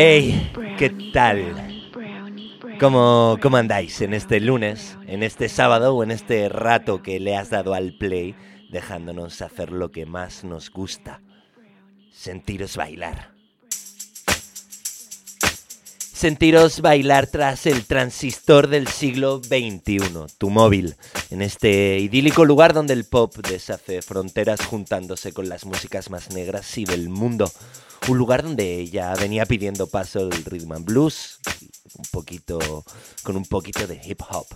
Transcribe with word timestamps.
Hey, 0.00 0.52
¿qué 0.78 0.90
tal? 1.12 1.90
¿Cómo, 2.78 3.36
¿Cómo 3.42 3.56
andáis 3.56 4.00
en 4.00 4.14
este 4.14 4.38
lunes, 4.38 4.96
en 5.08 5.24
este 5.24 5.48
sábado 5.48 5.96
o 5.96 6.04
en 6.04 6.12
este 6.12 6.48
rato 6.48 7.02
que 7.02 7.18
le 7.18 7.36
has 7.36 7.50
dado 7.50 7.74
al 7.74 7.98
play, 7.98 8.36
dejándonos 8.70 9.42
hacer 9.42 9.72
lo 9.72 9.90
que 9.90 10.06
más 10.06 10.44
nos 10.44 10.70
gusta? 10.70 11.20
Sentiros 12.12 12.76
bailar. 12.76 13.37
Sentiros 16.18 16.80
bailar 16.80 17.28
tras 17.28 17.64
el 17.66 17.84
transistor 17.84 18.66
del 18.66 18.88
siglo 18.88 19.40
XXI, 19.40 20.00
tu 20.36 20.50
móvil, 20.50 20.96
en 21.30 21.42
este 21.42 22.00
idílico 22.00 22.44
lugar 22.44 22.74
donde 22.74 22.92
el 22.94 23.04
pop 23.04 23.36
deshace 23.48 24.02
fronteras 24.02 24.66
juntándose 24.66 25.32
con 25.32 25.48
las 25.48 25.64
músicas 25.64 26.10
más 26.10 26.30
negras 26.30 26.76
y 26.76 26.84
del 26.84 27.08
mundo. 27.08 27.48
Un 28.08 28.18
lugar 28.18 28.42
donde 28.42 28.90
ya 28.90 29.14
venía 29.14 29.46
pidiendo 29.46 29.86
paso 29.86 30.28
el 30.28 30.44
rhythm 30.44 30.72
and 30.72 30.86
blues, 30.86 31.38
un 31.96 32.06
poquito, 32.10 32.84
con 33.22 33.36
un 33.36 33.44
poquito 33.44 33.86
de 33.86 34.00
hip 34.04 34.20
hop. 34.28 34.46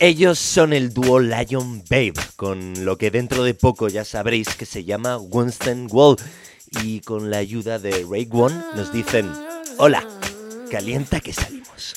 Ellos 0.00 0.40
son 0.40 0.72
el 0.72 0.92
dúo 0.92 1.20
Lion 1.20 1.84
Babe, 1.88 2.14
con 2.34 2.84
lo 2.84 2.98
que 2.98 3.12
dentro 3.12 3.44
de 3.44 3.54
poco 3.54 3.86
ya 3.86 4.04
sabréis 4.04 4.48
que 4.56 4.66
se 4.66 4.82
llama 4.82 5.18
Winston 5.18 5.86
Wall. 5.88 6.16
Y 6.82 7.02
con 7.02 7.30
la 7.30 7.36
ayuda 7.36 7.78
de 7.78 8.04
Ray 8.10 8.26
One 8.32 8.56
nos 8.74 8.92
dicen 8.92 9.30
Hola, 9.84 10.06
calienta 10.70 11.18
que 11.18 11.32
salimos. 11.32 11.96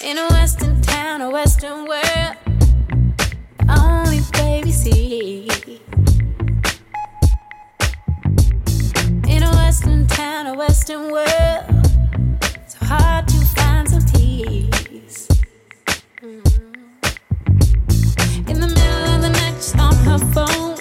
In 0.00 0.18
a 0.18 0.26
western 0.30 0.80
town, 0.82 1.22
a 1.22 1.30
western 1.30 1.86
world, 1.86 2.36
only 3.68 4.20
baby 4.32 4.72
see. 4.72 5.46
In 9.28 9.44
a 9.44 9.50
western 9.58 10.08
town, 10.08 10.48
a 10.48 10.54
western 10.54 11.12
world, 11.12 11.64
so 12.66 12.84
hard 12.84 13.28
to 13.28 13.38
find 13.54 13.88
some 13.88 14.04
peace. 14.06 15.28
In 18.48 18.58
the 18.58 18.66
middle 18.74 19.14
of 19.14 19.22
the 19.22 19.28
night, 19.28 19.54
she's 19.58 19.76
on 19.78 19.94
her 19.98 20.18
phone. 20.34 20.75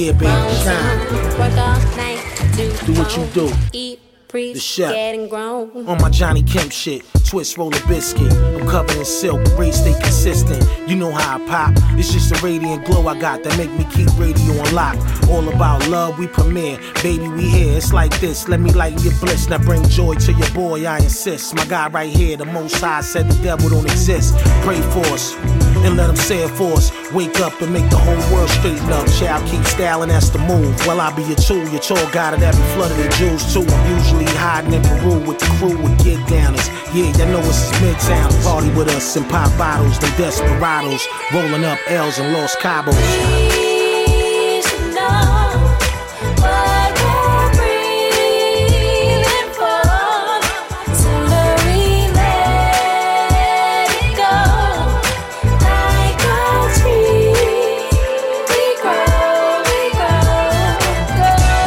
Yeah, 0.00 0.12
baby, 0.12 0.54
shine. 0.64 0.98
Work 1.38 1.58
all 1.58 1.78
night, 1.98 2.24
do, 2.56 2.72
Do 2.86 2.98
what 2.98 3.14
you 3.18 3.26
do. 3.34 3.52
Eat, 3.74 4.00
breathe, 4.28 4.54
The 4.54 4.60
chef. 4.60 4.94
getting 4.94 5.28
grown. 5.28 5.86
On 5.86 6.00
my 6.00 6.08
Johnny 6.08 6.42
Kemp 6.42 6.72
shit, 6.72 7.02
twist, 7.26 7.58
roll 7.58 7.68
a 7.68 7.86
biscuit. 7.86 8.32
I'm 8.32 8.66
covered 8.66 8.96
in 8.96 9.04
silk, 9.04 9.42
race 9.58 9.76
stay 9.78 9.92
consistent. 9.92 10.66
You 10.88 10.96
know 10.96 11.12
how 11.12 11.36
I 11.36 11.46
pop. 11.46 11.74
It's 11.98 12.14
just 12.14 12.32
a 12.32 12.42
radiant 12.42 12.86
glow 12.86 13.08
I 13.08 13.20
got 13.20 13.42
that 13.42 13.58
make 13.58 13.70
me 13.72 13.84
keep 13.94 14.08
radio 14.18 14.58
on 14.62 14.74
lock. 14.74 14.96
All 15.28 15.46
about 15.46 15.86
love, 15.88 16.18
we 16.18 16.28
premiere. 16.28 16.78
Baby, 17.02 17.28
we 17.28 17.50
here. 17.50 17.76
It's 17.76 17.92
like 17.92 18.18
this. 18.20 18.48
Let 18.48 18.60
me 18.60 18.72
lighten 18.72 19.00
your 19.00 19.12
bliss. 19.20 19.50
Now 19.50 19.58
bring 19.58 19.86
joy 19.86 20.14
to 20.14 20.32
your 20.32 20.50
boy, 20.52 20.86
I 20.86 20.96
insist. 20.96 21.54
My 21.54 21.66
guy 21.66 21.88
right 21.90 22.08
here, 22.10 22.38
the 22.38 22.46
most 22.46 22.80
high 22.80 23.02
said 23.02 23.28
the 23.30 23.42
devil 23.42 23.68
don't 23.68 23.84
exist. 23.84 24.34
Pray 24.62 24.80
for 24.92 25.04
us. 25.12 25.36
And 25.82 25.96
let 25.96 26.10
him 26.10 26.16
say 26.16 26.42
it 26.42 26.50
for 26.50 26.74
us. 26.74 26.90
Wake 27.12 27.40
up 27.40 27.60
and 27.62 27.72
make 27.72 27.88
the 27.90 27.96
whole 27.96 28.34
world 28.34 28.50
straighten 28.50 28.92
up. 28.92 29.06
Child, 29.18 29.48
keep 29.48 29.64
styling, 29.64 30.10
that's 30.10 30.30
the 30.30 30.38
move. 30.38 30.76
Well, 30.86 31.00
I'll 31.00 31.14
be 31.14 31.22
your 31.22 31.36
tool, 31.36 31.66
your 31.68 31.80
tour 31.80 31.96
guide 32.12 32.38
that 32.38 32.54
be 32.54 32.62
flooded 32.74 32.98
in 32.98 33.10
jewels 33.12 33.52
too. 33.52 33.64
I'm 33.64 33.96
usually 33.96 34.30
hiding 34.36 34.74
in 34.74 34.82
Peru 34.82 35.18
with 35.26 35.38
the 35.38 35.46
crew 35.58 35.76
with 35.82 35.96
get 36.04 36.18
downers. 36.28 36.68
Yeah, 36.94 37.10
y'all 37.18 37.32
know 37.32 37.48
it's 37.48 37.70
Midtown. 37.80 38.30
Party 38.44 38.70
with 38.70 38.88
us 38.88 39.16
and 39.16 39.28
pop 39.28 39.50
bottles, 39.56 39.98
them 39.98 40.12
desperados. 40.16 41.06
Rolling 41.32 41.64
up 41.64 41.78
L's 41.88 42.18
and 42.18 42.32
Los 42.32 42.54
Cabos. 42.56 43.59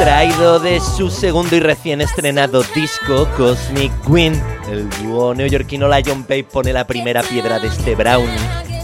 Traído 0.04 0.60
de 0.60 0.80
su 0.80 1.08
segundo 1.08 1.56
y 1.56 1.60
recién 1.60 2.02
estrenado 2.02 2.62
disco, 2.74 3.26
Cosmic 3.38 3.90
Wind, 4.06 4.38
el 4.68 4.90
dúo 5.02 5.34
neoyorquino 5.34 5.88
Lion 5.88 6.24
Babe 6.24 6.44
pone 6.44 6.74
la 6.74 6.86
primera 6.86 7.22
piedra 7.22 7.58
de 7.58 7.68
este 7.68 7.94
brownie, 7.94 8.36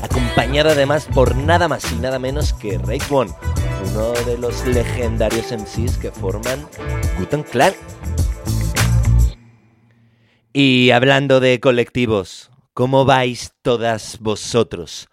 acompañado 0.03 0.71
además 0.71 1.07
por 1.13 1.37
nada 1.37 1.69
más 1.69 1.93
y 1.93 1.97
nada 1.97 2.19
menos 2.19 2.55
que 2.55 2.77
One, 3.11 3.31
uno 3.91 4.13
de 4.25 4.39
los 4.39 4.65
legendarios 4.65 5.53
MCs 5.53 5.99
que 5.99 6.11
forman 6.11 6.67
Guten 7.19 7.43
Clan. 7.43 7.75
Y 10.55 10.91
hablando 10.91 11.39
de 11.39 11.61
colectivos, 11.61 12.51
¿cómo 12.73 13.05
vais 13.05 13.53
todas 13.61 14.19
vosotros? 14.21 15.11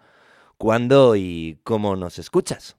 ¿Cuándo 0.56 1.16
y 1.16 1.58
cómo 1.64 1.96
nos 1.96 2.18
escuchas? 2.18 2.77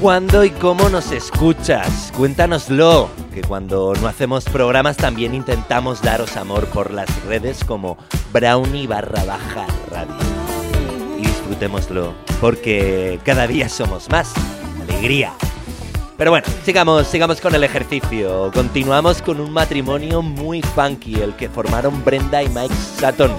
Cuándo 0.00 0.44
y 0.44 0.50
cómo 0.50 0.88
nos 0.88 1.12
escuchas. 1.12 2.10
Cuéntanoslo, 2.16 3.10
que 3.34 3.42
cuando 3.42 3.92
no 4.00 4.08
hacemos 4.08 4.44
programas 4.44 4.96
también 4.96 5.34
intentamos 5.34 6.00
daros 6.00 6.36
amor 6.36 6.66
por 6.66 6.90
las 6.90 7.08
redes 7.24 7.62
como 7.64 7.98
Brownie 8.32 8.86
barra 8.86 9.24
baja 9.24 9.66
radio. 9.90 10.14
Y 11.18 11.26
disfrutémoslo, 11.26 12.14
porque 12.40 13.20
cada 13.24 13.46
día 13.46 13.68
somos 13.68 14.08
más. 14.08 14.32
Alegría. 14.80 15.34
Pero 16.16 16.30
bueno, 16.30 16.46
sigamos, 16.64 17.06
sigamos 17.06 17.40
con 17.40 17.54
el 17.54 17.64
ejercicio. 17.64 18.50
Continuamos 18.54 19.20
con 19.20 19.38
un 19.38 19.52
matrimonio 19.52 20.22
muy 20.22 20.62
funky, 20.62 21.20
el 21.20 21.36
que 21.36 21.50
formaron 21.50 22.02
Brenda 22.04 22.42
y 22.42 22.48
Mike 22.48 22.74
Sutton. 22.98 23.32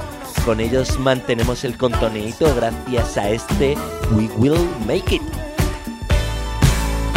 Con 0.45 0.59
ellos 0.59 0.99
mantenemos 0.99 1.63
el 1.63 1.77
contoneito 1.77 2.53
gracias 2.55 3.17
a 3.17 3.29
este 3.29 3.75
We 4.11 4.29
Will 4.37 4.69
Make 4.85 5.15
It. 5.15 5.50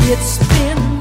It's 0.07 0.37
been 0.37 0.94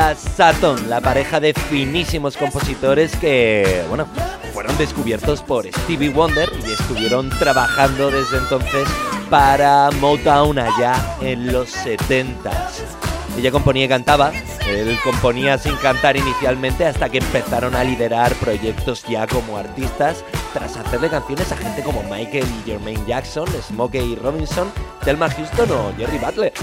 Brenda 0.00 0.14
Sutton, 0.14 0.88
la 0.88 1.00
pareja 1.02 1.40
de 1.40 1.52
finísimos 1.52 2.34
compositores 2.34 3.14
que, 3.16 3.84
bueno, 3.90 4.06
fueron 4.54 4.76
descubiertos 4.78 5.42
por 5.42 5.66
Stevie 5.66 6.08
Wonder 6.08 6.50
y 6.66 6.72
estuvieron 6.72 7.28
trabajando 7.28 8.10
desde 8.10 8.38
entonces 8.38 8.88
para 9.28 9.90
Motown 10.00 10.58
allá 10.58 11.16
en 11.20 11.52
los 11.52 11.76
70s. 11.76 12.82
Ella 13.36 13.50
componía 13.50 13.84
y 13.84 13.88
cantaba, 13.88 14.32
él 14.66 14.98
componía 15.04 15.58
sin 15.58 15.76
cantar 15.76 16.16
inicialmente 16.16 16.86
hasta 16.86 17.10
que 17.10 17.18
empezaron 17.18 17.74
a 17.76 17.84
liderar 17.84 18.32
proyectos 18.36 19.04
ya 19.06 19.26
como 19.26 19.58
artistas 19.58 20.24
tras 20.54 20.78
hacerle 20.78 21.10
canciones 21.10 21.52
a 21.52 21.58
gente 21.58 21.82
como 21.82 22.02
Michael 22.04 22.46
y 22.46 22.70
Jermaine 22.70 23.04
Jackson, 23.06 23.46
Smokey 23.68 24.16
Robinson, 24.16 24.72
Thelma 25.04 25.28
Houston 25.28 25.70
o 25.70 25.92
Jerry 25.98 26.18
Butler. 26.18 26.54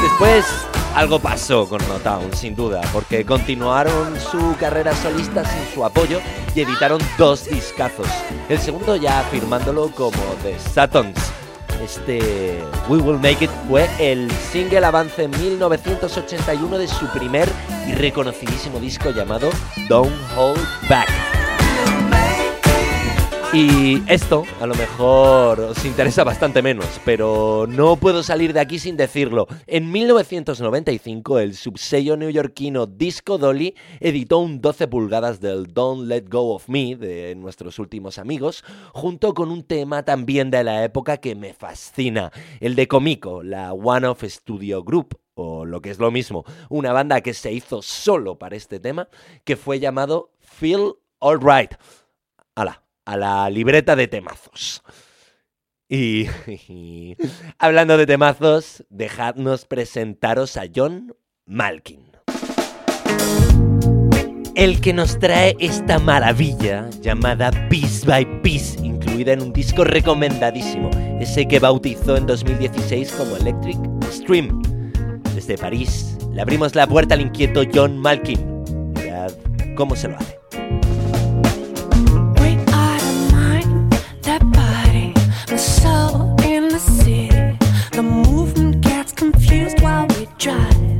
Después 0.00 0.44
algo 0.94 1.18
pasó 1.18 1.68
con 1.68 1.80
Motown, 1.88 2.32
sin 2.34 2.54
duda, 2.54 2.80
porque 2.92 3.24
continuaron 3.24 4.18
su 4.20 4.56
carrera 4.58 4.94
solista 4.94 5.44
sin 5.44 5.74
su 5.74 5.84
apoyo 5.84 6.20
y 6.54 6.60
editaron 6.60 7.00
dos 7.18 7.46
discazos. 7.46 8.06
El 8.48 8.58
segundo 8.58 8.96
ya 8.96 9.22
firmándolo 9.30 9.90
como 9.90 10.18
The 10.42 10.58
Suttons. 10.58 11.18
Este 11.82 12.62
We 12.88 12.98
Will 12.98 13.18
Make 13.18 13.46
It 13.46 13.50
fue 13.68 13.88
el 13.98 14.30
single 14.30 14.84
avance 14.84 15.24
en 15.24 15.30
1981 15.32 16.78
de 16.78 16.86
su 16.86 17.06
primer 17.08 17.48
y 17.88 17.92
reconocidísimo 17.92 18.78
disco 18.78 19.10
llamado 19.10 19.50
Don't 19.88 20.12
Hold 20.36 20.60
Back. 20.88 21.41
Y 23.54 24.02
esto 24.10 24.44
a 24.62 24.66
lo 24.66 24.74
mejor 24.74 25.60
os 25.60 25.84
interesa 25.84 26.24
bastante 26.24 26.62
menos, 26.62 26.86
pero 27.04 27.66
no 27.68 27.96
puedo 27.96 28.22
salir 28.22 28.54
de 28.54 28.60
aquí 28.60 28.78
sin 28.78 28.96
decirlo. 28.96 29.46
En 29.66 29.92
1995 29.92 31.38
el 31.38 31.54
subsello 31.54 32.16
neoyorquino 32.16 32.86
Disco 32.86 33.36
Dolly 33.36 33.74
editó 34.00 34.38
un 34.38 34.62
12 34.62 34.88
pulgadas 34.88 35.40
del 35.40 35.66
Don't 35.66 36.08
Let 36.08 36.30
Go 36.30 36.54
of 36.54 36.70
Me 36.70 36.96
de 36.96 37.34
nuestros 37.34 37.78
últimos 37.78 38.18
amigos, 38.18 38.64
junto 38.94 39.34
con 39.34 39.50
un 39.50 39.64
tema 39.64 40.02
también 40.02 40.50
de 40.50 40.64
la 40.64 40.82
época 40.82 41.18
que 41.18 41.34
me 41.34 41.52
fascina, 41.52 42.32
el 42.58 42.74
de 42.74 42.88
Comico, 42.88 43.42
la 43.42 43.74
One 43.74 44.06
of 44.06 44.24
Studio 44.24 44.82
Group, 44.82 45.20
o 45.34 45.66
lo 45.66 45.82
que 45.82 45.90
es 45.90 45.98
lo 45.98 46.10
mismo, 46.10 46.46
una 46.70 46.94
banda 46.94 47.20
que 47.20 47.34
se 47.34 47.52
hizo 47.52 47.82
solo 47.82 48.38
para 48.38 48.56
este 48.56 48.80
tema, 48.80 49.08
que 49.44 49.56
fue 49.56 49.78
llamado 49.78 50.30
Feel 50.40 50.94
Alright. 51.20 51.74
Ala, 52.54 52.81
a 53.04 53.16
la 53.16 53.50
libreta 53.50 53.96
de 53.96 54.08
temazos. 54.08 54.82
Y, 55.88 56.26
hablando 57.58 57.98
de 57.98 58.06
temazos, 58.06 58.84
dejadnos 58.88 59.66
presentaros 59.66 60.56
a 60.56 60.62
John 60.74 61.14
Malkin. 61.44 62.12
El 64.54 64.80
que 64.80 64.92
nos 64.92 65.18
trae 65.18 65.56
esta 65.58 65.98
maravilla 65.98 66.88
llamada 67.00 67.50
Piece 67.68 68.06
by 68.06 68.42
Piece, 68.42 68.78
incluida 68.82 69.32
en 69.32 69.42
un 69.42 69.52
disco 69.52 69.84
recomendadísimo, 69.84 70.90
ese 71.20 71.46
que 71.46 71.58
bautizó 71.58 72.16
en 72.16 72.26
2016 72.26 73.12
como 73.12 73.36
Electric 73.36 73.78
Stream. 74.10 74.62
Desde 75.34 75.58
París, 75.58 76.18
le 76.32 76.42
abrimos 76.42 76.74
la 76.74 76.86
puerta 76.86 77.14
al 77.14 77.22
inquieto 77.22 77.62
John 77.72 77.98
Malkin. 77.98 78.62
Mirad 78.94 79.32
cómo 79.74 79.96
se 79.96 80.08
lo 80.08 80.16
hace. 80.16 80.38
The 85.52 85.58
soul 85.58 86.34
in 86.44 86.68
the 86.68 86.78
city. 86.78 87.28
The 87.92 88.02
movement 88.02 88.80
gets 88.80 89.12
confused 89.12 89.82
while 89.82 90.06
we 90.06 90.26
drive. 90.38 90.91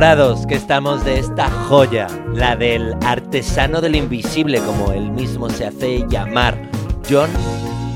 Enamorados 0.00 0.46
que 0.46 0.54
estamos 0.54 1.04
de 1.04 1.18
esta 1.18 1.50
joya, 1.50 2.06
la 2.32 2.56
del 2.56 2.94
artesano 3.04 3.82
del 3.82 3.96
invisible, 3.96 4.58
como 4.60 4.92
él 4.92 5.10
mismo 5.12 5.50
se 5.50 5.66
hace 5.66 6.06
llamar, 6.08 6.58
John 7.06 7.28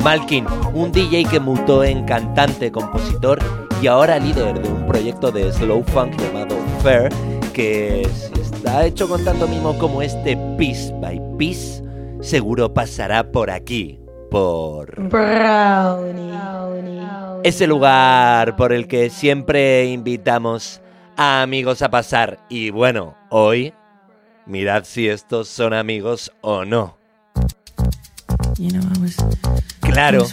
Malkin, 0.03 0.45
un 0.75 0.93
DJ 0.93 1.25
que 1.25 1.41
mutó 1.41 1.83
en 1.83 2.05
cantante, 2.05 2.71
compositor 2.71 3.39
y 3.81 3.87
ahora 3.87 4.19
líder 4.19 4.61
de 4.61 4.69
un 4.69 4.87
proyecto 4.87 5.33
de 5.33 5.51
slow 5.51 5.83
funk 5.83 6.15
llamado 6.21 6.55
Fair, 6.83 7.09
que 7.55 8.03
está 8.03 8.85
hecho 8.85 9.09
con 9.09 9.25
tanto 9.25 9.49
mimo 9.49 9.79
como 9.79 10.03
este 10.03 10.37
Piece 10.59 10.93
by 11.01 11.19
Piece, 11.39 11.83
seguro 12.21 12.75
pasará 12.75 13.33
por 13.33 13.51
aquí, 13.51 13.99
por... 14.31 15.09
ese 17.45 17.67
lugar 17.67 18.57
por 18.57 18.75
el 18.75 18.89
que 18.89 19.09
siempre 19.09 19.87
invitamos 19.87 20.83
a 21.17 21.43
amigos 21.43 21.83
a 21.83 21.91
pasar. 21.91 22.41
Y 22.49 22.71
bueno, 22.71 23.17
hoy, 23.31 23.75
mirad 24.47 24.85
si 24.85 25.09
estos 25.09 25.49
son 25.49 25.75
amigos 25.75 26.33
o 26.41 26.65
no. 26.65 26.97
Claro. 29.81 30.27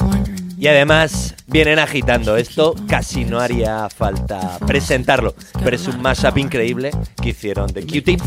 Y 0.58 0.68
además 0.68 1.36
vienen 1.48 1.80
agitando. 1.80 2.38
Esto 2.38 2.76
casi 2.88 3.26
no 3.26 3.40
haría 3.40 3.90
falta 3.90 4.60
presentarlo, 4.68 5.34
pero 5.64 5.76
es 5.76 5.88
un 5.88 6.02
mashup 6.02 6.38
increíble 6.38 6.92
que 7.22 7.30
hicieron 7.30 7.68
de 7.68 7.82
Q-Tip 7.82 8.22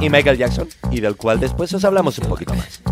y 0.00 0.10
Michael 0.10 0.36
Jackson 0.36 0.68
y 0.90 1.00
del 1.00 1.16
cual 1.16 1.40
después 1.40 1.72
os 1.72 1.84
hablamos 1.84 2.18
un 2.18 2.28
poquito 2.28 2.54
más. 2.54 2.82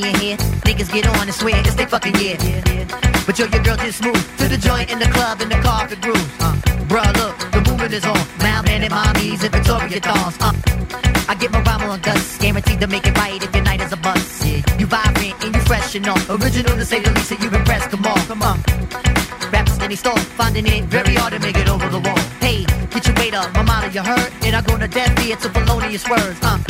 In 0.00 0.14
here. 0.16 0.36
Niggas 0.64 0.92
get 0.92 1.06
on 1.06 1.28
and 1.28 1.34
swear 1.34 1.56
it's 1.58 1.74
they 1.74 1.86
fucking 1.86 2.14
yeah. 2.16 2.36
But 3.26 3.38
yo, 3.38 3.46
your 3.46 3.62
girl 3.62 3.76
just 3.76 4.02
moved 4.02 4.38
to 4.38 4.48
the 4.48 4.56
joint 4.56 4.90
in 4.90 4.98
the 4.98 5.06
club 5.06 5.40
in 5.40 5.48
the 5.48 5.56
car, 5.56 5.80
carpet 5.80 6.00
groove. 6.00 6.40
Uh, 6.40 6.54
bruh, 6.88 7.12
look, 7.20 7.36
the 7.52 7.60
movement 7.70 7.92
is 7.92 8.04
on. 8.04 8.16
Mouth 8.38 8.68
and 8.68 8.84
mommies 8.90 9.42
and 9.42 9.52
Victoria 9.52 10.00
dolls. 10.00 10.36
Uh, 10.40 10.52
I 11.28 11.34
get 11.34 11.50
my 11.52 11.62
rhyme 11.62 11.88
on 11.90 12.00
dust, 12.00 12.40
guaranteed 12.40 12.80
to 12.80 12.86
make 12.86 13.06
it 13.06 13.16
right 13.16 13.42
if 13.42 13.54
your 13.54 13.64
night 13.64 13.80
is 13.80 13.92
a 13.92 13.96
bust. 13.96 14.44
Yeah. 14.44 14.62
You 14.78 14.86
vibrant 14.86 15.44
and 15.44 15.54
you 15.54 15.60
fresh 15.62 15.94
and 15.94 16.08
all. 16.08 16.18
Original 16.30 16.76
to 16.76 16.84
say 16.84 17.00
the 17.00 17.10
least, 17.12 17.30
that 17.30 17.40
you've 17.42 17.54
impressed. 17.54 17.90
Come 17.90 18.06
on, 18.06 18.20
come 18.26 18.42
on. 18.42 18.58
Rappers 19.52 19.78
in 19.78 19.96
store, 19.96 20.18
finding 20.40 20.66
it 20.66 20.84
very 20.84 21.14
hard 21.14 21.32
to 21.32 21.38
make 21.38 21.56
it 21.56 21.68
over 21.68 21.88
the 21.88 22.00
wall. 22.00 22.31
Weight 23.32 23.48
up, 23.48 23.94
you 23.94 24.02
heard, 24.02 24.28
and 24.44 24.54
I 24.54 24.60
go 24.60 24.76
to 24.76 24.86
death 24.86 25.16
beat 25.16 25.40
to 25.40 25.48
felonious 25.48 26.04
words. 26.04 26.36
Uh, 26.42 26.60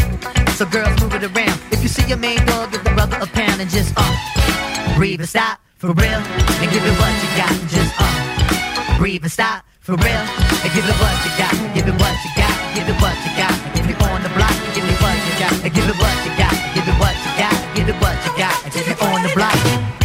so 0.55 0.65
girls 0.65 0.95
move 1.03 1.11
it 1.19 1.27
around. 1.27 1.59
If 1.75 1.83
you 1.83 1.89
see 1.89 2.07
your 2.07 2.19
main 2.19 2.39
dog, 2.47 2.71
give 2.71 2.85
the 2.85 2.91
brother 2.91 3.19
a 3.19 3.27
pound 3.27 3.61
and 3.61 3.69
just 3.69 3.93
uh, 3.97 4.95
breathe 4.95 5.19
and 5.19 5.29
stop 5.29 5.59
for 5.79 5.91
real, 5.91 6.23
and 6.63 6.71
give 6.71 6.87
it 6.87 6.95
what 7.03 7.11
you 7.19 7.31
got. 7.35 7.51
Just 7.67 7.91
uh, 7.99 8.95
breathe 8.97 9.27
and 9.27 9.33
stop 9.33 9.67
for 9.81 9.99
real, 10.07 10.23
and 10.63 10.71
give 10.71 10.87
it 10.87 10.95
what 11.03 11.15
you 11.27 11.35
got. 11.35 11.51
Give 11.75 11.83
it 11.83 11.99
what 11.99 12.15
you 12.23 12.31
got. 12.39 12.55
Give 12.79 12.87
it 12.87 12.99
what 13.03 13.17
you 13.27 13.33
got. 13.35 13.55
If 13.75 13.85
you 13.91 13.97
on 14.07 14.23
the 14.23 14.31
block, 14.39 14.55
give 14.71 14.87
me 14.87 14.95
what 15.03 15.19
you 15.19 15.35
got. 15.43 15.53
And 15.67 15.73
give 15.75 15.89
it 15.91 15.99
what 15.99 16.15
you 16.23 16.31
got. 16.39 16.55
Give 16.79 16.87
it 16.87 16.95
what 17.03 17.17
you 17.27 17.33
got. 17.43 17.57
Give 17.75 17.89
it 17.91 17.99
what 17.99 18.17
you 18.23 18.33
got. 18.39 18.55
If 18.71 18.87
you 18.87 18.95
on 19.03 19.19
the 19.27 19.35
block, 19.35 19.59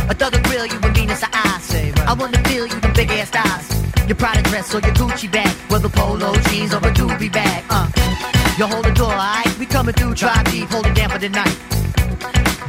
a 0.10 0.14
thug 0.18 0.34
grill 0.50 0.66
you 0.66 0.80
with 0.82 0.98
Venus 0.98 1.22
of 1.22 1.30
eyes. 1.38 1.70
I 2.02 2.14
wanna 2.18 2.42
feel 2.50 2.66
you 2.66 2.87
Your 4.08 4.16
Prada 4.16 4.42
dress 4.44 4.74
or 4.74 4.80
your 4.80 4.94
Gucci 4.96 5.30
bag, 5.30 5.50
whether 5.70 5.90
polo 5.90 6.34
jeans 6.50 6.74
or 6.74 6.78
a 6.78 6.92
doobie 6.94 7.32
bag. 7.32 7.64
Uh, 7.70 7.90
you 8.58 8.66
hold 8.66 8.86
the 8.86 8.94
door, 8.94 9.12
alright? 9.12 9.58
We 9.60 9.66
coming 9.66 9.94
through, 9.94 10.16
try 10.16 10.42
deep, 10.44 10.70
hold 10.70 10.86
it 10.88 10.96
down 10.96 11.10
for 11.10 11.20
the 11.20 11.30
night. 11.30 11.56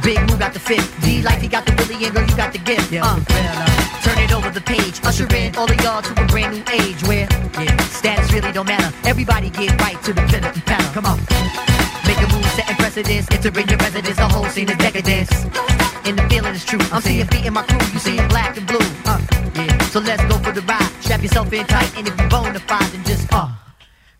Big 0.03 0.19
move 0.29 0.41
out 0.41 0.53
the 0.53 0.59
fit. 0.59 0.83
D 1.01 1.21
like 1.21 1.39
he 1.39 1.47
got 1.47 1.65
the 1.65 1.73
Willie 1.75 2.05
and 2.05 2.13
girl, 2.13 2.25
you 2.25 2.35
got 2.35 2.51
the 2.51 2.59
gift. 2.59 2.91
Yeah, 2.91 3.03
Uh, 3.05 3.19
turn 4.03 4.17
it 4.19 4.33
over 4.33 4.49
the 4.49 4.61
page. 4.61 4.99
Usher 5.05 5.27
in 5.35 5.55
all 5.55 5.69
of 5.69 5.79
y'all 5.81 6.01
to 6.01 6.11
a 6.21 6.25
brand 6.27 6.55
new 6.55 6.63
age 6.73 7.01
where 7.07 7.27
yeah, 7.59 7.77
status 7.87 8.31
really 8.33 8.51
don't 8.51 8.67
matter. 8.67 8.91
Everybody 9.07 9.49
get 9.49 9.79
right 9.81 10.01
to 10.03 10.13
the 10.13 10.21
and 10.21 10.65
panel. 10.65 10.91
Come 10.93 11.05
on. 11.05 11.19
Make 12.07 12.17
a 12.19 12.27
move, 12.33 12.45
setting 12.57 12.75
precedence. 12.75 13.27
Entering 13.31 13.67
your 13.69 13.77
residence, 13.77 14.17
the 14.17 14.27
whole 14.27 14.45
scene 14.45 14.69
is 14.69 14.77
decadence. 14.77 15.31
And 16.05 16.17
the 16.17 16.27
feeling 16.29 16.55
is 16.55 16.65
true. 16.65 16.79
I'm 16.91 17.01
seeing 17.01 17.27
feet 17.27 17.45
in 17.45 17.53
my 17.53 17.63
crew, 17.63 17.79
you 17.93 17.99
seeing 17.99 18.27
black 18.29 18.57
and 18.57 18.65
blue. 18.65 18.87
Uh, 19.05 19.19
yeah. 19.55 19.77
So 19.93 19.99
let's 19.99 20.23
go 20.25 20.38
yourself 21.29 21.53
in 21.53 21.65
tight, 21.67 21.97
and 21.97 22.07
if 22.07 22.19
you 22.19 22.27
bona 22.27 22.59
fide, 22.59 22.91
then 22.91 23.03
just 23.03 23.31
uh, 23.31 23.49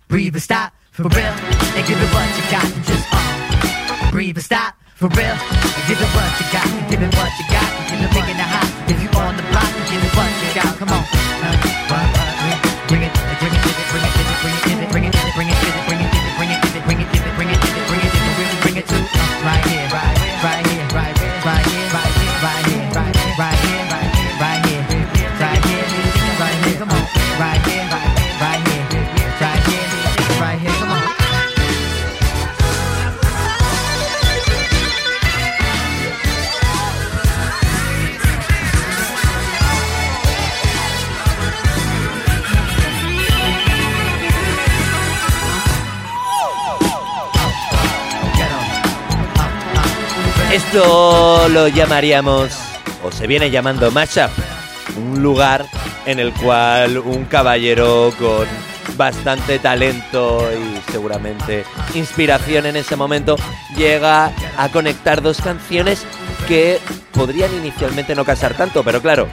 breathe 0.07 0.33
and 0.35 0.43
stop 0.43 0.73
for 0.91 1.03
real, 1.03 1.33
and 1.75 1.87
give 1.87 1.97
it 1.97 2.13
what 2.13 2.29
you 2.37 2.43
got. 2.51 2.65
And 2.65 2.83
just 2.85 3.07
uh, 3.11 4.11
breathe 4.11 4.37
and 4.37 4.45
stop 4.45 4.75
for 4.95 5.07
real, 5.09 5.33
and 5.33 5.83
give 5.87 5.99
it 5.99 6.09
what 6.13 6.29
you 6.39 6.45
got. 6.53 6.67
And 6.67 6.89
give 6.89 7.01
it 7.01 7.15
what 7.15 7.28
Esto 50.51 51.47
lo 51.49 51.67
llamaríamos, 51.67 52.51
o 53.03 53.11
se 53.11 53.27
viene 53.27 53.51
llamando 53.51 53.91
mashup, 53.91 54.31
un 54.97 55.21
lugar 55.21 55.67
en 56.07 56.19
el 56.19 56.33
cual 56.33 56.97
un 56.97 57.25
caballero 57.25 58.11
con 58.17 58.47
bastante 58.97 59.59
talento 59.59 60.41
y 60.51 60.91
seguramente 60.91 61.65
inspiración 61.93 62.65
en 62.65 62.77
ese 62.77 62.95
momento 62.95 63.35
llega 63.77 64.31
a 64.57 64.69
conectar 64.69 65.21
dos 65.21 65.39
canciones 65.39 66.03
que 66.47 66.79
podrían 67.13 67.53
inicialmente 67.53 68.15
no 68.15 68.25
casar 68.25 68.55
tanto, 68.55 68.83
pero 68.83 69.03
claro, 69.03 69.27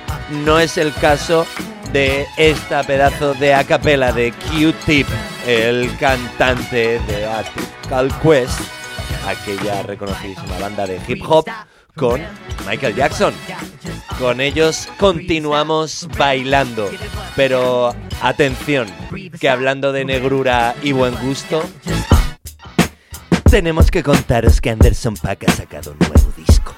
no 0.44 0.60
es 0.60 0.76
el 0.76 0.92
caso 0.92 1.46
de 1.94 2.26
esta 2.36 2.82
pedazo 2.82 3.32
de 3.32 3.54
a 3.54 3.64
capela 3.64 4.12
de 4.12 4.32
Q-Tip, 4.32 5.06
el 5.46 5.96
cantante 5.96 7.00
de 7.00 7.24
A 7.24 7.42
Tribe 7.88 8.14
Quest, 8.22 8.75
aquella 9.26 9.82
reconocidísima 9.82 10.58
banda 10.58 10.86
de 10.86 11.00
hip 11.06 11.22
hop, 11.28 11.46
con 11.94 12.20
Michael 12.66 12.94
Jackson. 12.94 13.34
Con 14.18 14.40
ellos 14.40 14.88
continuamos 14.98 16.08
bailando, 16.16 16.90
pero 17.34 17.94
atención, 18.22 18.88
que 19.40 19.48
hablando 19.48 19.92
de 19.92 20.04
negrura 20.04 20.74
y 20.82 20.92
buen 20.92 21.14
gusto, 21.16 21.62
tenemos 23.50 23.90
que 23.90 24.02
contaros 24.02 24.60
que 24.60 24.70
Anderson 24.70 25.14
Paak 25.16 25.48
ha 25.48 25.52
sacado 25.52 25.92
un 25.92 25.98
nuevo 25.98 26.32
disco. 26.36 26.74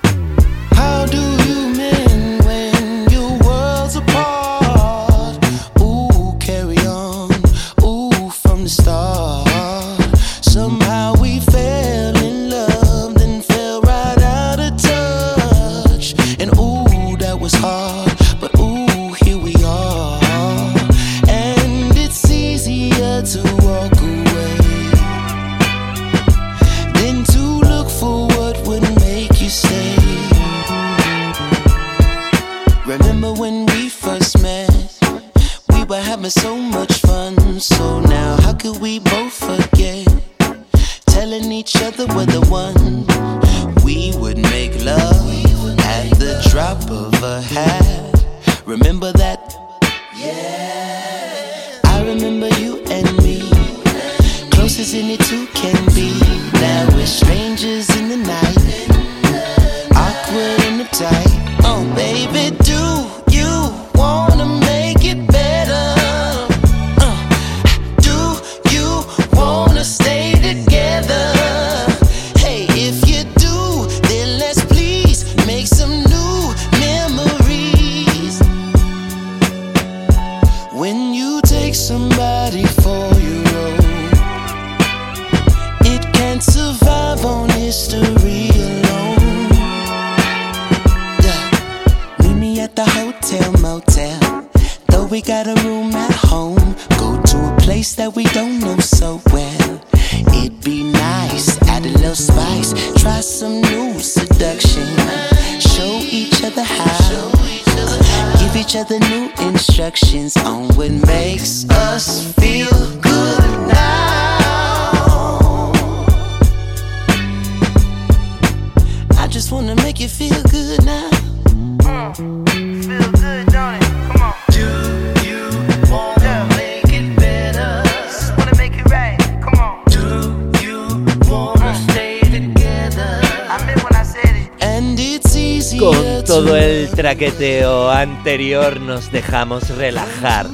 Traqueteo 136.98 137.92
anterior 137.92 138.80
nos 138.80 139.12
dejamos 139.12 139.68
relajar. 139.76 140.48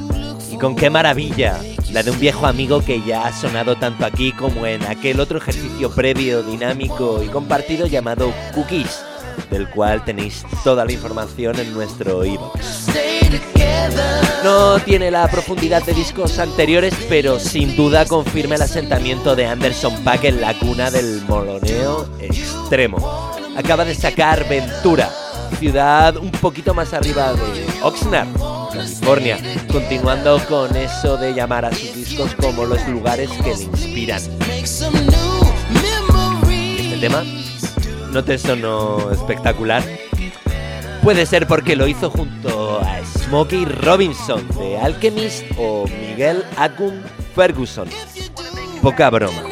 Y 0.51 0.59
con 0.59 0.75
qué 0.75 0.91
maravilla, 0.91 1.59
la 1.91 2.03
de 2.03 2.11
un 2.11 2.19
viejo 2.19 2.45
amigo 2.45 2.85
que 2.85 3.01
ya 3.01 3.25
ha 3.25 3.33
sonado 3.33 3.75
tanto 3.77 4.05
aquí 4.05 4.31
como 4.31 4.67
en 4.67 4.83
aquel 4.83 5.19
otro 5.19 5.39
ejercicio 5.39 5.89
previo, 5.89 6.43
dinámico 6.43 7.23
y 7.23 7.29
compartido 7.29 7.87
llamado 7.87 8.31
Cookies, 8.53 9.03
del 9.49 9.67
cual 9.71 10.05
tenéis 10.05 10.45
toda 10.63 10.85
la 10.85 10.91
información 10.91 11.59
en 11.59 11.73
nuestro 11.73 12.19
together. 12.19 13.99
No 14.43 14.77
tiene 14.77 15.09
la 15.09 15.27
profundidad 15.27 15.81
de 15.83 15.95
discos 15.95 16.37
anteriores, 16.37 16.93
pero 17.09 17.39
sin 17.39 17.75
duda 17.75 18.05
confirma 18.05 18.53
el 18.53 18.61
asentamiento 18.61 19.35
de 19.35 19.47
Anderson 19.47 19.95
Paak 20.03 20.25
en 20.25 20.41
la 20.41 20.53
cuna 20.59 20.91
del 20.91 21.23
moloneo 21.27 22.07
extremo. 22.19 23.33
Acaba 23.57 23.83
de 23.83 23.95
sacar 23.95 24.47
Ventura, 24.47 25.09
ciudad 25.59 26.17
un 26.17 26.31
poquito 26.31 26.73
más 26.73 26.93
arriba 26.93 27.33
de 27.33 27.65
Oxnard, 27.81 28.27
California, 28.71 29.37
continuando 29.71 30.39
con 30.47 30.75
eso 30.75 31.17
de 31.17 31.33
llamar 31.33 31.65
a 31.65 31.71
sus 31.71 31.95
discos 31.95 32.35
como 32.35 32.65
los 32.65 32.85
lugares 32.87 33.29
que 33.43 33.55
le 33.55 33.63
inspiran. 33.63 34.21
Este 36.77 36.97
tema 36.99 37.23
no 38.11 38.23
te 38.23 38.37
sonó 38.37 39.11
espectacular. 39.11 39.83
Puede 41.03 41.25
ser 41.25 41.47
porque 41.47 41.75
lo 41.75 41.87
hizo 41.87 42.09
junto 42.09 42.79
a 42.79 43.03
Smokey 43.05 43.65
Robinson 43.65 44.47
de 44.57 44.77
Alchemist 44.77 45.43
o 45.57 45.85
Miguel 45.87 46.43
Acun 46.57 47.03
Ferguson. 47.35 47.87
Poca 48.81 49.09
broma. 49.09 49.43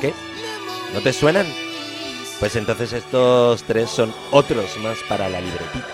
¿Qué? 0.00 0.14
¿No 0.94 1.00
te 1.00 1.12
suenan? 1.12 1.46
Pues 2.42 2.56
entonces 2.56 2.92
estos 2.92 3.62
tres 3.62 3.88
son 3.88 4.12
otros 4.32 4.76
más 4.78 4.98
para 5.08 5.28
la 5.28 5.40
libretita. 5.40 5.86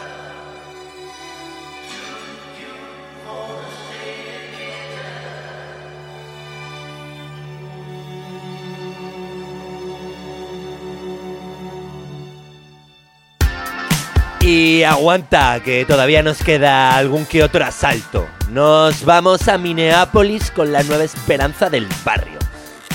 Y 14.40 14.84
aguanta, 14.84 15.60
que 15.62 15.84
todavía 15.84 16.22
nos 16.22 16.42
queda 16.42 16.96
algún 16.96 17.26
que 17.26 17.42
otro 17.42 17.62
asalto. 17.62 18.26
Nos 18.48 19.04
vamos 19.04 19.48
a 19.48 19.58
Minneapolis 19.58 20.50
con 20.50 20.72
la 20.72 20.82
nueva 20.82 21.04
esperanza 21.04 21.68
del 21.68 21.86
barrio. 22.06 22.38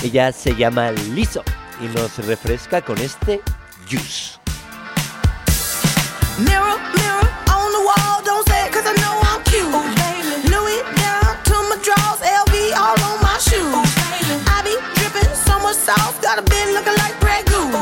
Ella 0.02 0.32
se 0.32 0.56
llama 0.56 0.90
Liso 0.90 1.44
y 1.84 1.88
nos 1.88 2.16
refresca 2.26 2.80
con 2.80 2.98
este 2.98 3.42
Juice. 3.88 4.38
Mirror, 6.38 6.78
mirror 6.96 7.28
on 7.52 7.72
the 7.72 7.82
wall, 7.84 8.22
don't 8.24 8.46
say 8.48 8.66
it 8.66 8.72
'cause 8.72 8.86
I 8.86 8.94
know 9.02 9.14
I'm 9.30 9.42
cute. 9.44 9.70
Louis 10.50 10.82
down 10.96 11.36
to 11.44 11.54
my 11.68 11.76
drawers, 11.84 12.20
LV 12.22 12.54
all 12.74 12.98
on 13.10 13.18
my 13.22 13.38
shoes. 13.38 13.74
I 14.56 14.62
be 14.62 14.74
dripping 14.96 15.34
so 15.46 15.58
much 15.60 15.76
sauce, 15.76 16.16
got 16.22 16.38
a 16.38 16.42
bit 16.42 16.66
looking 16.72 16.96
like 17.02 17.14
Grey 17.20 17.42
Goose. 17.44 17.76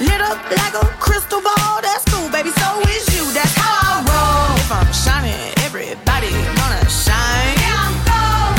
Lit 0.00 0.20
up 0.20 0.38
like 0.50 0.74
a 0.74 0.86
crystal 0.98 1.40
ball, 1.40 1.80
that's 1.82 2.04
cool, 2.10 2.28
baby. 2.30 2.50
So 2.60 2.80
is 2.88 3.06
you, 3.14 3.24
that's 3.32 3.54
how 3.54 3.74
I 3.90 3.94
roll. 4.08 4.56
If 4.56 4.72
I'm 4.72 4.92
shining, 4.92 5.52
everybody 5.66 6.30
gonna 6.58 6.88
shine. 6.88 7.58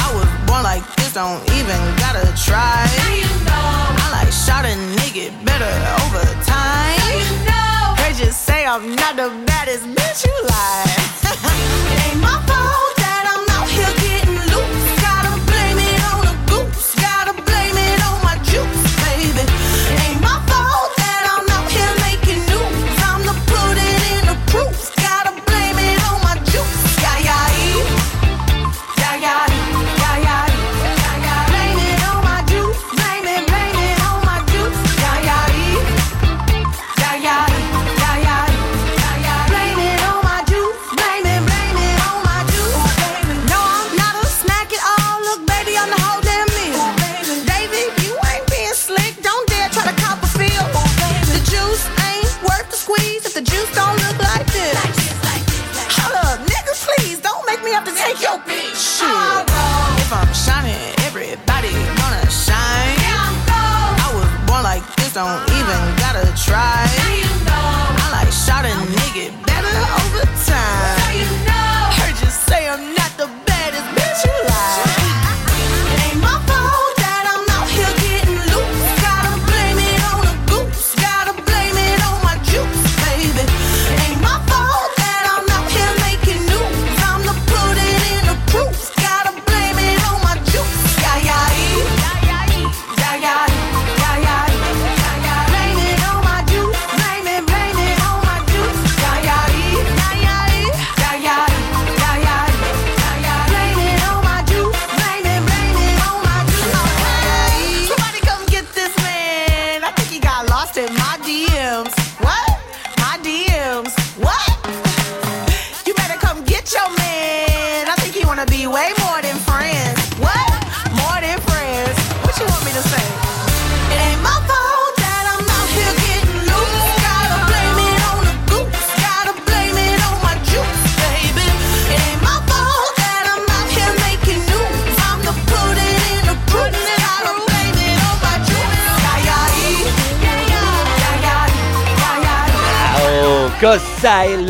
I 0.06 0.12
was 0.14 0.30
born 0.46 0.64
like 0.64 0.86
this, 0.96 1.14
don't 1.14 1.42
even 1.58 1.80
gotta 1.98 2.26
try. 2.46 2.95
Shot 4.46 4.64
a 4.64 4.76
nigga 4.98 5.32
better 5.44 5.74
over 6.06 6.24
time. 6.44 7.96
They 7.98 8.14
just 8.14 8.44
say 8.46 8.64
I'm 8.64 8.96
not 8.96 9.16
the 9.16 9.30
baddest 9.48 9.86
bitch 9.86 10.24
you 10.24 10.36
like. 10.48 11.25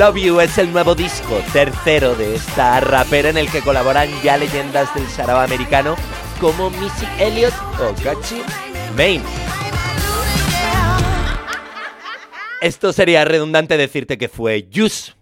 Love 0.06 0.18
You 0.18 0.40
es 0.40 0.56
el 0.60 0.72
nuevo 0.72 0.94
disco, 0.94 1.42
tercero 1.52 2.14
de 2.14 2.36
esta 2.36 2.80
rapera 2.80 3.32
en 3.32 3.38
el 3.38 3.50
que 3.50 3.62
colaboran 3.62 4.08
ya 4.22 4.38
leyendas 4.38 4.94
del 4.94 5.08
sarao 5.08 5.40
americano 5.40 5.96
como 6.40 6.70
Missy 6.70 7.08
Elliott 7.20 7.56
o 7.80 7.92
Gachi 8.04 8.44
Main. 8.96 9.24
Esto 12.62 12.94
sería 12.94 13.26
redundante 13.26 13.78
decirte 13.78 14.20
que 14.20 14.30
fue 14.30 14.70
Juice 14.72 15.14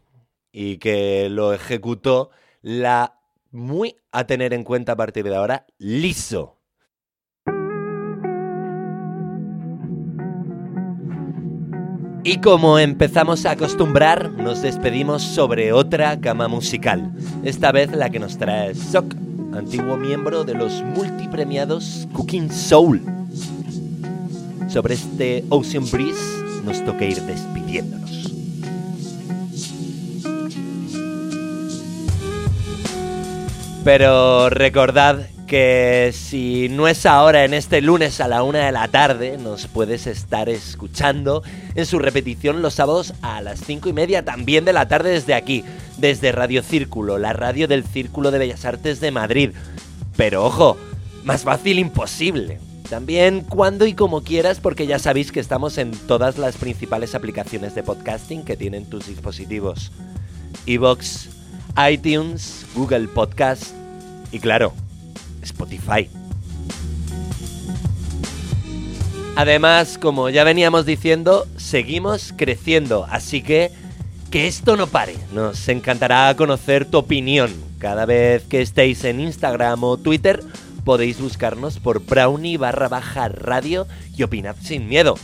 y 0.52 0.80
que 0.80 1.30
lo 1.30 1.54
ejecutó 1.54 2.32
la 2.62 3.22
muy 3.52 3.96
a 4.12 4.28
tener 4.28 4.54
en 4.54 4.66
cuenta 4.66 4.92
a 4.92 4.98
partir 4.98 5.24
de 5.24 5.36
ahora, 5.38 5.66
Liso. 5.78 6.58
Y 12.26 12.38
como 12.38 12.80
empezamos 12.80 13.46
a 13.46 13.52
acostumbrar, 13.52 14.32
nos 14.32 14.62
despedimos 14.62 15.22
sobre 15.22 15.74
otra 15.74 16.16
gama 16.16 16.48
musical. 16.48 17.12
Esta 17.44 17.74
vez 17.74 17.92
la 17.92 18.10
que 18.10 18.20
nos 18.20 18.38
trae 18.38 18.74
Sok, 18.76 19.14
antiguo 19.54 19.98
miembro 19.98 20.46
de 20.46 20.54
los 20.54 20.82
multipremiados 20.84 22.08
Cooking 22.14 22.50
Soul. 22.50 23.02
Sobre 24.70 24.94
este 24.94 25.44
Ocean 25.50 25.84
Breeze 25.92 26.22
nos 26.64 26.84
toca 26.86 27.04
ir 27.04 27.22
despidiéndonos. 27.24 28.32
Pero 33.84 34.50
recordad 34.50 35.18
que 35.54 36.12
si 36.16 36.68
no 36.68 36.88
es 36.88 37.06
ahora, 37.06 37.46
en 37.46 37.54
este 37.54 37.80
lunes 37.80 38.20
a 38.22 38.28
la 38.28 38.42
una 38.42 38.66
de 38.66 38.72
la 38.72 38.88
tarde, 38.88 39.38
nos 39.38 39.68
puedes 39.68 40.08
estar 40.08 40.50
escuchando 40.50 41.44
en 41.76 41.86
su 41.86 42.00
repetición 42.00 42.64
los 42.64 42.74
sábados 42.74 43.14
a 43.22 43.40
las 43.40 43.60
cinco 43.60 43.88
y 43.88 43.94
media 43.94 44.26
también 44.26 44.66
de 44.66 44.74
la 44.74 44.88
tarde 44.88 45.12
desde 45.12 45.36
aquí, 45.36 45.64
desde 46.00 46.32
Radio 46.32 46.64
Círculo, 46.64 47.20
la 47.20 47.34
radio 47.34 47.68
del 47.68 47.84
Círculo 47.84 48.32
de 48.32 48.40
Bellas 48.40 48.66
Artes 48.66 49.00
de 49.00 49.12
Madrid. 49.12 49.52
Pero 50.18 50.44
ojo, 50.44 50.76
más 51.24 51.44
fácil 51.44 51.78
imposible. 51.78 52.58
También 52.90 53.42
cuando 53.42 53.86
y 53.86 53.94
como 53.94 54.24
quieras, 54.24 54.60
porque 54.60 54.88
ya 54.88 54.98
sabéis 54.98 55.32
que 55.32 55.40
estamos 55.40 55.78
en 55.78 55.92
todas 55.92 56.40
las 56.40 56.58
principales 56.58 57.14
aplicaciones 57.14 57.76
de 57.76 57.84
podcasting 57.84 58.44
que 58.44 58.58
tienen 58.58 58.90
tus 58.90 59.06
dispositivos. 59.06 59.92
Evox, 60.66 61.30
iTunes, 61.92 62.66
Google 62.74 63.08
Podcast 63.08 63.68
y 64.32 64.40
claro, 64.40 64.74
Spotify. 65.44 66.10
Además, 69.36 69.98
como 70.00 70.30
ya 70.30 70.44
veníamos 70.44 70.86
diciendo, 70.86 71.48
seguimos 71.58 72.34
creciendo, 72.38 73.08
así 73.10 73.42
que 73.42 73.72
que 74.30 74.48
esto 74.48 74.76
no 74.76 74.88
pare. 74.88 75.16
Nos 75.32 75.70
encantará 75.70 76.36
conocer 76.36 76.86
tu 76.86 76.98
opinión. 76.98 77.52
Cada 77.78 78.08
vez 78.08 78.44
que 78.44 78.62
estéis 78.62 79.04
en 79.04 79.20
Instagram 79.20 79.84
o 79.84 79.98
Twitter, 79.98 80.44
podéis 80.84 81.22
buscarnos 81.22 81.80
por 81.80 82.04
brownie 82.04 82.58
barra 82.58 82.88
baja 82.88 83.28
radio 83.28 83.88
y 84.18 84.24
opinad 84.24 84.56
sin 84.62 84.88
miedo. 84.88 85.16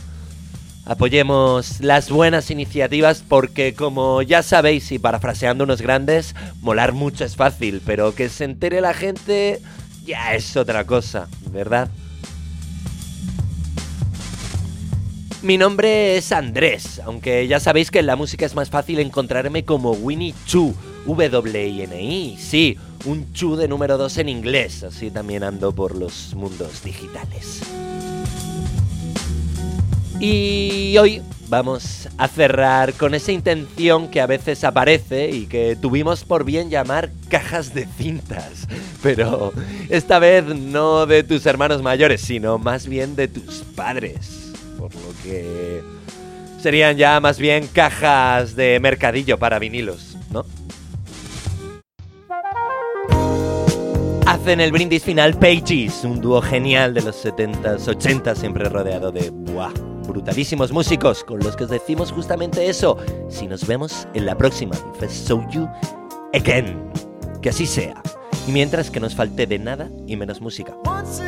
Apoyemos 0.84 1.80
las 1.80 2.10
buenas 2.10 2.50
iniciativas 2.50 3.24
porque 3.28 3.74
como 3.74 4.22
ya 4.22 4.42
sabéis 4.42 4.90
y 4.92 4.98
parafraseando 4.98 5.64
unos 5.64 5.82
grandes, 5.82 6.34
molar 6.60 6.92
mucho 6.92 7.24
es 7.24 7.36
fácil, 7.36 7.82
pero 7.84 8.14
que 8.14 8.28
se 8.28 8.44
entere 8.44 8.80
la 8.80 8.94
gente 8.94 9.60
ya 10.04 10.34
es 10.34 10.56
otra 10.56 10.84
cosa, 10.84 11.28
¿verdad? 11.50 11.90
Mi 15.42 15.56
nombre 15.56 16.18
es 16.18 16.32
Andrés, 16.32 17.00
aunque 17.04 17.48
ya 17.48 17.60
sabéis 17.60 17.90
que 17.90 18.00
en 18.00 18.06
la 18.06 18.16
música 18.16 18.44
es 18.44 18.54
más 18.54 18.68
fácil 18.68 18.98
encontrarme 18.98 19.64
como 19.64 19.92
Winnie 19.92 20.34
Chu, 20.44 20.74
W-I-N-I, 21.06 22.36
sí, 22.38 22.76
un 23.06 23.32
Chu 23.32 23.56
de 23.56 23.66
número 23.66 23.96
2 23.96 24.18
en 24.18 24.28
inglés, 24.28 24.82
así 24.82 25.10
también 25.10 25.42
ando 25.42 25.74
por 25.74 25.96
los 25.96 26.34
mundos 26.34 26.84
digitales. 26.84 27.62
Y 30.22 30.98
hoy 30.98 31.22
vamos 31.48 32.06
a 32.18 32.28
cerrar 32.28 32.92
con 32.92 33.14
esa 33.14 33.32
intención 33.32 34.08
que 34.08 34.20
a 34.20 34.26
veces 34.26 34.64
aparece 34.64 35.30
y 35.30 35.46
que 35.46 35.76
tuvimos 35.80 36.24
por 36.24 36.44
bien 36.44 36.68
llamar 36.68 37.08
cajas 37.30 37.72
de 37.72 37.86
cintas. 37.86 38.68
Pero 39.02 39.54
esta 39.88 40.18
vez 40.18 40.44
no 40.44 41.06
de 41.06 41.22
tus 41.22 41.46
hermanos 41.46 41.80
mayores, 41.80 42.20
sino 42.20 42.58
más 42.58 42.86
bien 42.86 43.16
de 43.16 43.28
tus 43.28 43.62
padres. 43.74 44.52
Por 44.76 44.94
lo 44.94 45.14
que 45.24 45.80
serían 46.62 46.98
ya 46.98 47.18
más 47.20 47.38
bien 47.38 47.66
cajas 47.66 48.54
de 48.56 48.78
mercadillo 48.78 49.38
para 49.38 49.58
vinilos, 49.58 50.18
¿no? 50.30 50.44
Hacen 54.26 54.60
el 54.60 54.70
brindis 54.70 55.02
final 55.02 55.38
Pages, 55.38 56.04
un 56.04 56.20
dúo 56.20 56.40
genial 56.42 56.92
de 56.92 57.02
los 57.02 57.24
70s, 57.24 57.86
80s, 57.86 58.36
siempre 58.36 58.68
rodeado 58.68 59.10
de 59.10 59.30
buah, 59.30 59.72
brutalísimos 60.10 60.72
músicos 60.72 61.24
con 61.24 61.38
los 61.40 61.56
que 61.56 61.64
os 61.64 61.70
decimos 61.70 62.12
justamente 62.12 62.68
eso. 62.68 62.96
Si 63.28 63.46
nos 63.46 63.66
vemos 63.66 64.06
en 64.14 64.26
la 64.26 64.36
próxima, 64.36 64.76
I 65.00 65.08
saw 65.08 65.40
you 65.50 65.68
again. 66.34 66.90
Que 67.40 67.50
así 67.50 67.66
sea. 67.66 68.02
Y 68.46 68.52
mientras 68.52 68.90
que 68.90 69.00
nos 69.00 69.14
falte 69.14 69.46
de 69.46 69.58
nada 69.58 69.88
y 70.06 70.16
menos 70.16 70.40
música. 70.40 70.74
Me, 70.74 71.22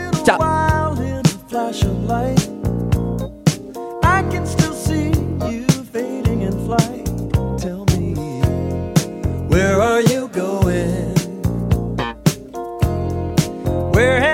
where 9.48 9.80
are 9.80 10.02
you 10.02 10.28
going? 10.28 11.14
Where 13.92 14.31